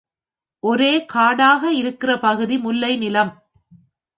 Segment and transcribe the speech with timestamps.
[0.63, 3.31] ஒரே காடாக இருக்கிற பகுதி முல்லை நிலம்.